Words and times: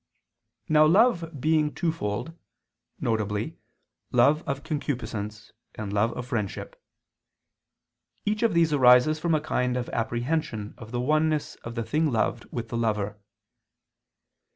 Now 0.67 0.87
love 0.87 1.39
being 1.39 1.75
twofold, 1.75 2.35
viz. 2.99 3.51
love 4.11 4.41
of 4.49 4.63
concupiscence 4.63 5.51
and 5.75 5.93
love 5.93 6.11
of 6.17 6.25
friendship; 6.25 6.83
each 8.25 8.41
of 8.41 8.55
these 8.55 8.73
arises 8.73 9.19
from 9.19 9.35
a 9.35 9.39
kind 9.41 9.77
of 9.77 9.89
apprehension 9.89 10.73
of 10.75 10.89
the 10.89 10.99
oneness 10.99 11.53
of 11.57 11.75
the 11.75 11.83
thing 11.83 12.11
loved 12.11 12.45
with 12.45 12.69
the 12.69 12.77
lover. 12.77 13.19